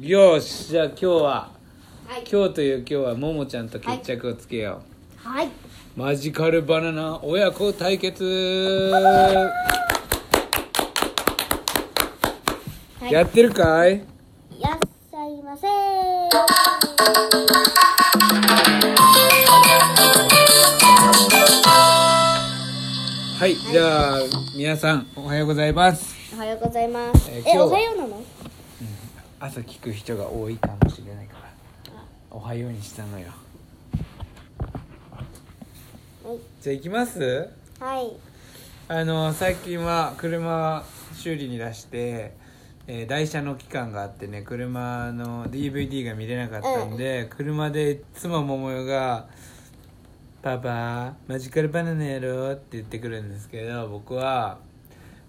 [0.00, 1.50] よしじゃあ今日は
[2.06, 2.24] はい。
[2.30, 4.80] 今日という今日はももちゃんと決着をつけよ
[5.16, 5.48] はい。
[5.48, 5.50] う、
[5.96, 9.50] マジカルバナナ親子対決、は
[13.10, 13.12] い。
[13.12, 13.96] やってるかい？
[13.96, 14.00] い
[14.62, 15.66] らっしゃいませ
[23.40, 24.18] はい、じゃあ
[24.56, 26.14] 皆さんおはようございます。
[26.32, 27.30] おはようございます。
[27.32, 28.22] え、えー今日はおはようなの？
[29.40, 31.48] 朝聞く人が多いかもしれないから
[32.30, 33.26] おはようにしたのよ
[35.12, 35.22] は
[36.34, 36.38] い。
[36.60, 37.48] じゃあ行きます？
[37.80, 38.12] はい。
[38.88, 42.34] あの最近は車修理に出して、
[42.86, 49.26] えー台車の期間があってね車の DVD が見れなかったんで、車でいつも桃代が
[50.42, 54.58] 「パパマジカルバナナやろ?」って言ってくるんですけど僕は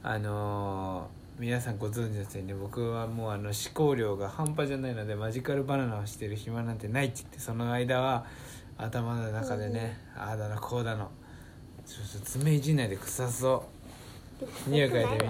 [0.03, 8.25] あのー皆さんご存知ですよね僕はもうあの思考量が半端じゃないのでマジカルバナナをしてる暇なんてないって言ってその間は
[8.77, 11.09] 頭の中でね、ああだのこうだの
[11.85, 13.65] ちょっと爪いじんないで臭そ
[14.67, 14.69] う。
[14.69, 15.27] 匂い嗅いで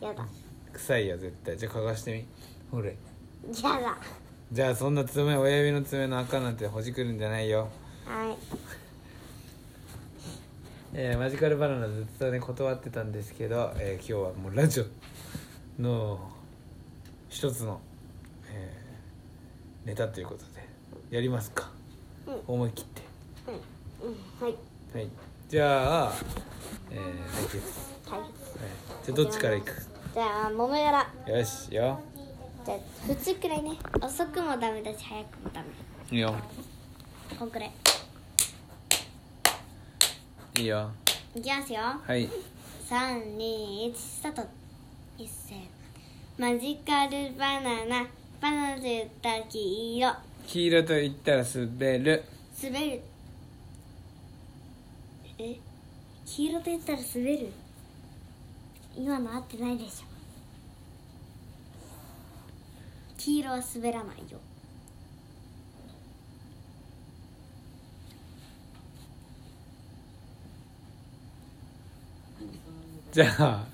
[0.00, 0.06] み。
[0.06, 0.26] やだ。
[0.72, 1.58] 臭いよ絶対。
[1.58, 2.24] じゃあ嗅がしてみ。
[2.70, 2.88] ほれ。
[2.90, 2.96] や
[3.80, 3.98] だ。
[4.52, 7.68] じゃあそんな爪親指の爪の赤なんてほじくるんじゃないよ。
[8.06, 8.36] はい。
[10.94, 14.84] えーマジカルバナナずっとね断ってたんですけど、えー今日はもうラジオ
[15.82, 16.18] の
[17.28, 17.80] 一つの、
[18.48, 20.68] えーネタということで
[21.10, 21.70] やりますか、
[22.26, 23.02] うん思い切って
[24.02, 24.46] うん。
[24.46, 24.54] はい。
[24.94, 25.08] はい
[25.48, 26.12] じゃあ、
[26.90, 27.00] えー、
[27.34, 27.56] 対決、
[28.10, 28.20] はい。
[28.20, 28.30] はい、
[29.04, 29.72] じゃあどっちからいく？
[30.14, 31.10] じゃあ、桃やら。
[31.34, 32.00] よしよ
[32.64, 33.70] じゃあ、普通くらいね。
[34.02, 35.66] 遅くもダメだし、早くもダメ。
[36.10, 36.34] いいよ
[37.38, 37.72] こんくらい。
[40.58, 40.90] いいよ
[41.34, 41.80] いきますよ。
[41.80, 42.28] はい
[42.86, 44.42] 三二一スタート
[45.20, 45.68] 一斉。
[46.38, 48.06] マジカルバナナ。
[48.40, 50.14] バナナと言ったら黄色。
[50.46, 52.24] 黄色と言ったら滑る。
[52.62, 53.02] 滑る。
[55.38, 55.60] え？
[56.24, 57.52] 黄色と言ったら滑る？
[58.96, 60.04] 今の合ってないでしょ。
[63.18, 64.38] 黄色は滑らないよ。
[73.12, 73.66] じゃあ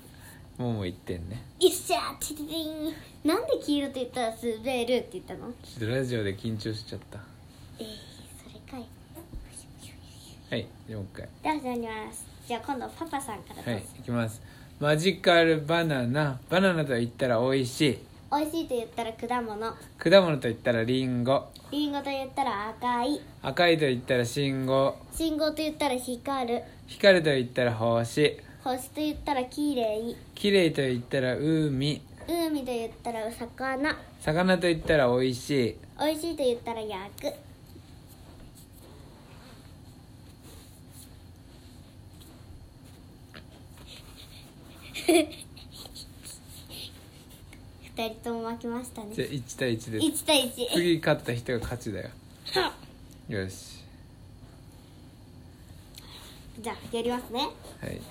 [0.57, 1.43] もも1点ね。
[1.59, 3.27] いっしゃーティティティン。
[3.27, 5.51] なんで黄色と言ったら滑るって言ったの？
[5.63, 7.19] ちょっとラジオで緊張しちゃった。
[7.79, 7.85] えー、
[8.43, 8.87] それかい。
[10.49, 11.29] はいじゃあもう一回。
[11.43, 12.25] では始まります。
[12.47, 14.41] じゃあ今度パパさんからはいいきます。
[14.79, 16.39] マジカルバナナ。
[16.49, 17.99] バナナと言ったら美味しい。
[18.31, 19.73] 美味しいと言ったら果物。
[19.97, 21.45] 果物と言ったらリンゴ。
[21.71, 23.21] リンゴと言ったら赤い。
[23.43, 24.95] 赤いと言ったら信号。
[25.13, 26.63] 信号と言ったら光る。
[26.87, 30.13] 光ると言ったら星星と言ったら綺麗。
[30.35, 32.01] 綺麗と言ったら海。
[32.27, 33.97] 海と言ったら魚。
[34.19, 35.75] 魚と言ったら美味しい。
[35.97, 37.33] 美味しいと言ったら焼く。
[47.95, 49.11] 二人とも負けましたね。
[49.13, 50.05] じゃあ1対1です。
[50.23, 52.09] 1対1次勝った人が勝ちだよ。
[53.29, 53.77] よし。
[56.59, 57.39] じゃあやりますね。
[57.79, 58.01] はい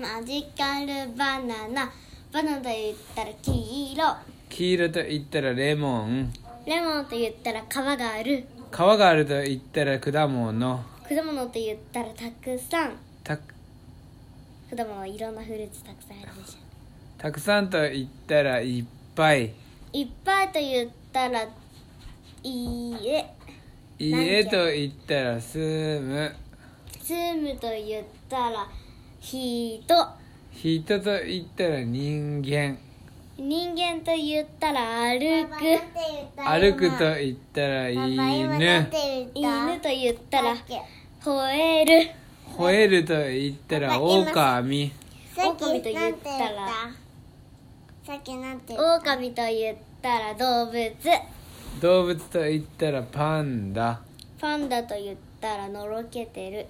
[0.00, 1.92] マジカルバナナ。
[2.32, 4.16] バナナと言ったら黄色。
[4.48, 6.32] 黄色と言ったらレモン。
[6.64, 8.46] レモンと言ったら皮がある。
[8.72, 10.80] 皮があると言ったら果物。
[11.06, 12.92] 果物と言ったらたくさん。
[13.22, 13.42] た果
[14.72, 16.58] 物いろんなフルーツたくさんあるでしょ。
[17.18, 18.84] たくさんと言ったらいっ
[19.14, 19.52] ぱい。
[19.92, 21.48] いっぱいと言ったらい
[22.42, 23.26] いえ
[23.98, 26.34] 家と言ったら住む。
[27.02, 28.66] 住むと言ったら
[29.20, 29.82] 人。
[30.52, 32.76] 人と言ったら人間。
[33.36, 35.56] 人間と言ったら歩く。
[36.36, 38.88] 歩くと言ったら犬。
[39.34, 40.56] 犬と言ったら
[41.22, 42.10] 吠える。
[42.56, 44.92] 吠えると言ったら狼。
[45.36, 46.30] 狼と言った？
[46.38, 46.68] ら
[48.04, 50.94] さっきなんて狼と言ったら動物。
[51.80, 54.00] 動物と言ったらパンダ。
[54.40, 56.66] パンダと言ったらのろけてる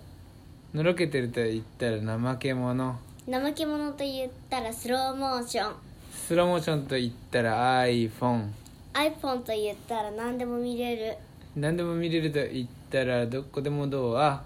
[0.73, 2.97] のろけてると言ったら怠け者。
[3.27, 5.75] 怠け者と言ったらスローモーション。
[6.13, 8.51] スローモーションと言ったら iPhone
[8.95, 11.17] iPhone と言ったら何でも見れる。
[11.57, 14.41] 何でも見れると言ったらどこでもドア。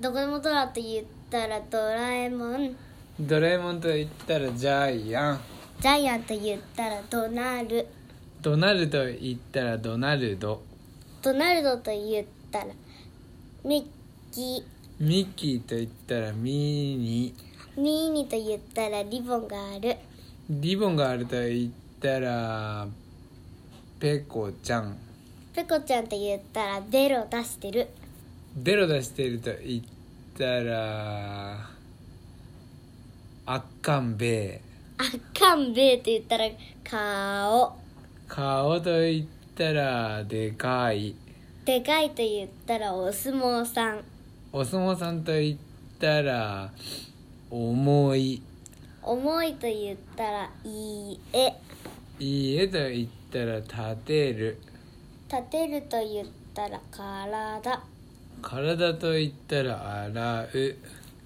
[0.00, 2.76] どこでもドラと言ったらドラえもん。
[3.20, 5.40] ドラえもんと言ったらジャイアン。
[5.80, 7.86] ジャイアンと言ったらドナル。
[8.42, 10.60] ドナルと言ったらドナルド。
[11.22, 12.66] ドナルドと言ったら
[13.64, 13.88] ミ
[14.32, 14.64] ッキ
[15.00, 19.96] ミッキーと言ったらミニーミーニと言ったらリボンがある。
[20.50, 22.86] リボンがあると言っったら
[23.98, 24.96] ペコちゃん。
[25.52, 27.88] ペコちゃんって言ったらベロ出してる。
[28.56, 29.82] ベロ出してると言っ
[30.38, 31.68] たら
[33.46, 34.60] あっかんべえ
[34.98, 36.44] あかんべえって言ったら
[36.82, 37.76] 顔
[38.26, 41.14] 顔と言ったらでかい
[41.64, 44.00] でかいと言ったらお相撲さん
[44.50, 45.58] お相撲さんと言っ
[46.00, 46.72] たら
[47.50, 48.42] 重い。
[49.02, 51.52] 重いと言ったらいいえ。
[52.18, 54.58] いいえと言ったら立てる。
[55.30, 57.82] 立てると言ったら体。
[58.40, 60.76] 体と言ったら洗う。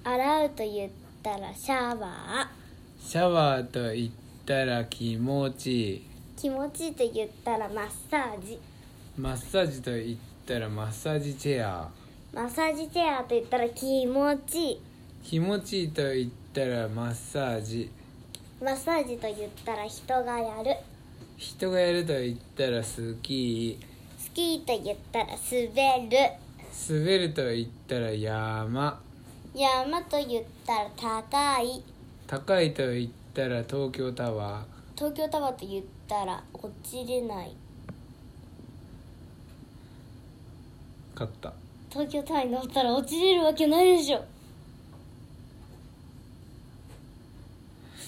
[0.02, 0.90] 洗うと言っ
[1.22, 2.50] たらシャワ
[2.98, 4.10] シャワーと言っ
[4.44, 6.02] たら気持ちいい。
[6.36, 8.58] ー気持ちいいと言ったらマッサージ。
[9.16, 12.01] マッサージと言ったらマッサージチェア
[12.34, 14.81] マッサージチェアと言ったら気持ちいい。
[15.23, 17.90] 気持ちいいと言ったらマッサージ。
[18.58, 20.75] マッサージと言ったら人がやる。
[21.37, 23.84] 人がやると言ったらスキー。
[24.19, 26.19] スキーと言ったら滑る。
[26.88, 28.99] 滑ると言ったら山。
[29.55, 31.82] 山と言ったら高い。
[32.26, 34.64] 高いと言ったら東京タワ
[34.96, 37.49] 東京タワーと言ったら落ちれない。
[37.49, 37.52] ー
[41.14, 41.52] 勝った
[41.92, 44.24] 東京タワーに乗ったら落ちれるわけないでしょ。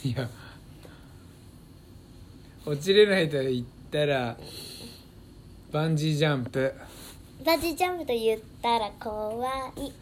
[0.03, 0.27] いや。
[2.65, 4.39] 落ちれないと言ったら
[5.71, 6.73] バンジージャンプ。
[7.45, 9.47] バンジージャンプと言ったら怖
[9.77, 9.93] い。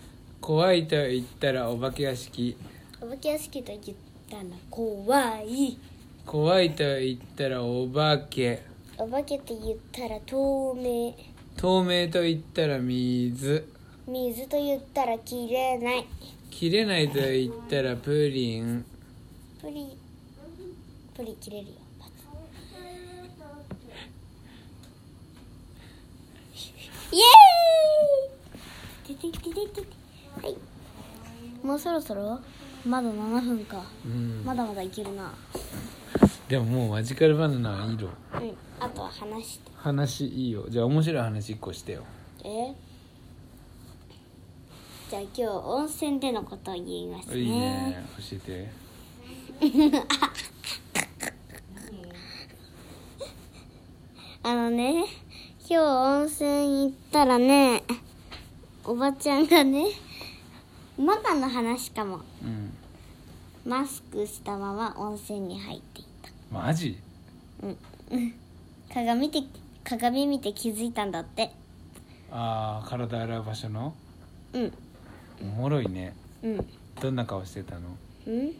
[0.40, 2.56] 怖いと言ったらお化け屋敷。
[3.00, 3.98] お化け屋敷と言っ
[4.30, 5.76] たら怖い。
[6.24, 8.62] 怖いと言ったらお化け。
[8.96, 11.12] お化けと言ったら透明。
[11.56, 13.71] 透明と言ったら水
[14.06, 16.06] 水と言ったら切れない。
[16.50, 18.84] 切れないと言ったらプリン。
[19.60, 19.96] プリ
[21.16, 21.72] プリ切れるよ。
[27.12, 29.14] イエーイ！
[29.14, 29.86] てててててて。
[30.42, 30.56] はい。
[31.64, 32.40] もうそろそろ？
[32.84, 33.84] まだ7分か。
[34.04, 34.42] うん。
[34.44, 35.32] まだまだいけるな。
[36.48, 38.10] でももうマジカルバナナはいいのうん。
[38.80, 39.70] あとは話して。
[39.76, 40.64] 話いいよ。
[40.68, 42.02] じゃあ面白い話1個してよ。
[42.44, 42.74] え？
[45.12, 47.36] じゃあ今日温泉でのことを言いますね。
[47.36, 48.02] いいね。
[48.16, 48.70] 教えて。
[54.42, 55.04] あのね
[55.68, 56.48] 今日温泉
[56.84, 57.82] 行ったらね
[58.84, 59.84] おばちゃんがね
[60.96, 62.22] ママの話かも。
[62.42, 62.72] うん。
[63.70, 66.04] マスクしたまま温泉に入ってい
[66.50, 66.96] マジ？
[68.88, 69.42] た 鏡て
[69.84, 71.52] 鏡見て気づいたんだって。
[72.30, 73.92] ああ体洗う場所の？
[74.54, 74.72] うん
[75.42, 76.14] おもろいね。
[76.42, 76.66] うん。
[77.00, 77.80] どんな顔してたの？
[78.26, 78.52] うん？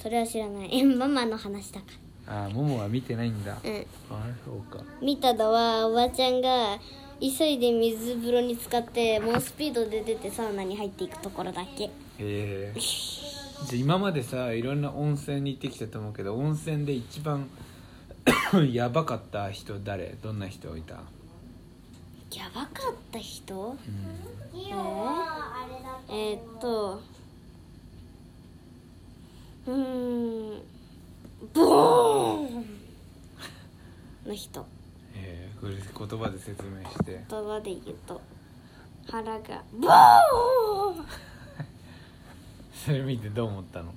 [0.00, 0.82] それは知らない。
[0.84, 1.86] ママの話だか
[2.26, 3.52] ああももは見てないんだ。
[3.52, 3.86] らうん。
[4.10, 4.84] あそうか。
[5.02, 6.78] 見たのはおばちゃんが
[7.20, 11.84] 急いで水風呂に浸かって猛スピードで出てサウナに入っていくところだけ。
[11.84, 17.46] へえじゃあ今までさいろんな温泉に行ってきたと思うけど温泉で一番
[18.72, 20.14] やばかった人誰？
[20.22, 21.00] どんな人いた？
[22.36, 23.54] やばかった人？
[23.54, 23.76] うん。
[24.54, 26.38] えー、えー。
[26.38, 27.00] っと。
[29.66, 30.62] うーん。
[31.52, 32.66] ボーン
[34.26, 34.64] の人。
[35.14, 37.24] えー、これ言葉で説明して。
[37.28, 38.20] 言葉で言うと。
[39.10, 39.64] 腹が。
[39.72, 41.06] ボーン！
[42.84, 43.92] それ見てどう思ったの？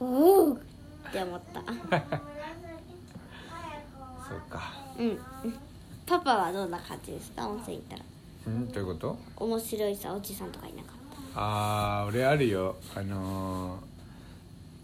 [0.00, 0.58] おおっ
[1.12, 1.60] て思った。
[4.28, 4.72] そうか。
[4.98, 5.18] うん
[6.06, 7.48] パパはどんな感じですか？
[7.48, 8.02] 温泉行ったら。
[8.46, 8.72] うん？
[8.72, 9.18] どういうこと？
[9.36, 10.94] 面白いさおじさんとかいなかっ
[11.36, 12.76] ああ俺あるよ。
[12.94, 13.80] あのー、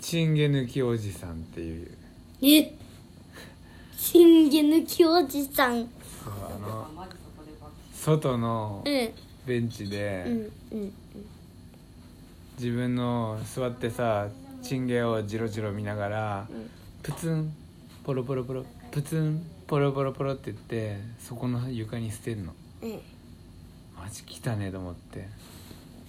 [0.00, 1.86] チンゲ抜きおじさんっていう。
[1.86, 1.92] た
[2.42, 2.74] え？
[3.98, 5.86] チンゲ抜きおじさん。
[6.24, 6.88] そうあの
[7.94, 9.10] 外のうん。
[9.46, 10.92] ベンチで、うんうん
[12.58, 14.28] 自分の座ってさ
[14.62, 16.46] チンゲをジロジロ見ながら、ん。
[17.02, 17.52] プツン
[18.04, 22.52] ポロポロポロプツンポロポロポロって言ってそこの床に捨てんの。
[22.82, 23.00] うん。
[23.96, 25.28] マジ来たねと思って。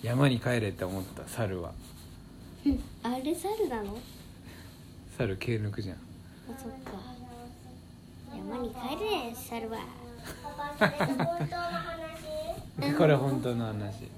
[0.02, 1.72] 山に帰れって思った猿は。
[2.66, 3.96] う んあれ猿なの？
[5.16, 5.98] 猿毛抜くじゃん。
[5.98, 6.00] あ
[6.58, 6.78] そっか。
[8.36, 8.76] 山に帰
[9.30, 9.78] れ猿は。
[12.98, 14.06] これ本当の話。
[14.06, 14.10] こ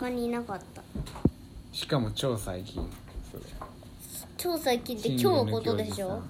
[0.00, 0.82] こにいなかった。
[1.72, 2.84] しかも超最近
[3.30, 3.44] それ。
[4.36, 6.20] 超最近って今日のことでしょ？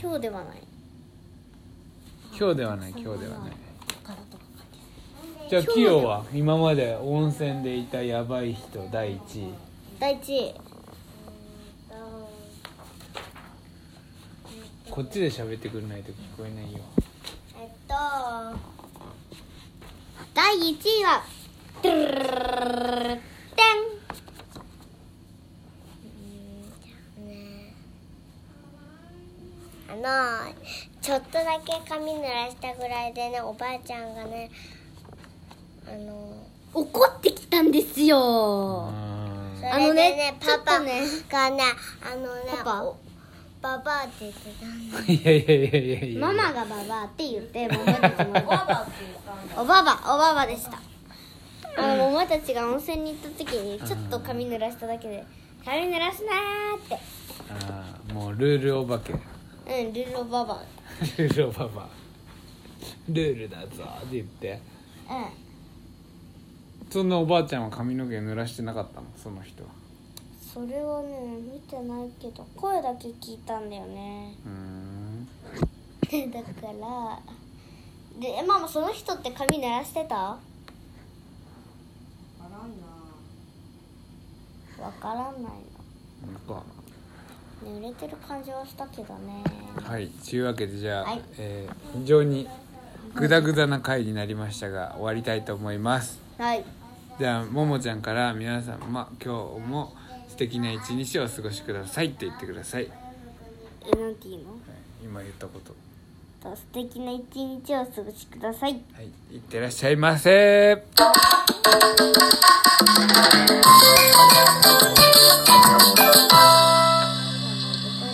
[0.00, 0.62] 今日ではない。
[2.38, 3.52] 今日ではない今日ではない。
[5.48, 9.54] じゃあキヨは今まで温泉でいたヤバい人第一位。
[10.00, 10.54] 第一
[14.90, 16.80] こっちで喋ってくれないと聞こえないよ。
[17.60, 17.94] えっと
[20.34, 21.22] 第1位は
[30.02, 30.52] ドゥルルルルルルルてあの
[31.00, 34.50] ちょっとだけ髪濡らしたぐらいでねおばあちゃんがね
[35.86, 38.18] あのん怒ってきたんですよ。
[38.18, 38.90] あ
[39.56, 41.02] それあのねでねパパがね
[42.02, 42.82] あのねパパ？
[42.82, 42.96] お
[43.62, 44.72] ババアって言ってたの。
[45.04, 46.20] ー いやいやいやいやいや。
[46.20, 48.86] ママがババアって言って 桃たちもおばば
[49.56, 50.80] おばばおばばでした。
[51.76, 55.24] あの桃たちが温泉に行った時にちょっと髪濡らしただけで
[55.64, 56.98] 髪濡らすなーって。
[57.50, 59.14] あーもうルールお化け
[59.66, 60.62] うんルルおばば
[61.18, 61.88] ルールおばば
[63.08, 64.60] ルールだぞって言って。
[65.08, 66.90] うん。
[66.90, 69.06] そんなおばあちゃんは髪の毛濡らしてなかったの？
[69.16, 69.70] その人は。
[70.40, 74.34] それはね見てないけど声だけ聞いたんだよね。
[74.44, 76.30] うーん。
[76.30, 77.20] だから
[78.20, 80.16] でママその人って髪濡らしてた？
[80.16, 80.38] わ
[85.00, 85.48] からんな。
[85.48, 85.52] い
[86.26, 86.62] なんか
[87.62, 89.44] の濡れてる感じはしたけどね。
[89.82, 91.22] はいというわけでじゃあ、はい。
[91.38, 92.48] えー非常に
[93.14, 96.18] グダグダな回になりましたが終わりたいと思います。
[96.38, 96.64] はい。
[97.18, 99.94] じゃあももちゃんから皆さん、ま、今日も
[100.28, 102.92] 素敵な一日をお過ごしくださいって言ってください、はい、
[103.94, 104.48] えなんて言うの？
[105.04, 105.74] 今言ったこと
[106.42, 106.56] と。
[106.56, 108.80] 素敵な一日をお過ごしください。
[108.94, 109.04] はい
[109.34, 110.84] いってらっしゃいませ